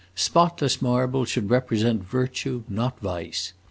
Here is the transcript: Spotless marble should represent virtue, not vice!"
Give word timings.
Spotless 0.15 0.81
marble 0.81 1.25
should 1.25 1.51
represent 1.51 2.03
virtue, 2.03 2.63
not 2.67 2.99
vice!" 3.01 3.53